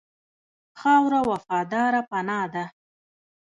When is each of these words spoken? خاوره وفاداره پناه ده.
خاوره 0.79 1.21
وفاداره 1.29 2.01
پناه 2.09 2.45
ده. 2.53 2.65